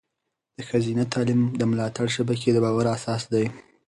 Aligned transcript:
د 0.57 0.59
ښځینه 0.69 1.03
تعلیم 1.13 1.41
د 1.59 1.61
ملاتړ 1.71 2.07
شبکې 2.15 2.49
د 2.53 2.57
باور 2.65 2.85
اساس 2.95 3.21
دی. 3.33 3.45